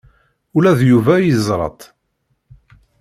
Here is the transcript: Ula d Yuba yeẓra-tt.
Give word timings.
Ula 0.55 0.71
d 0.79 0.81
Yuba 0.89 1.13
yeẓra-tt. 1.19 1.81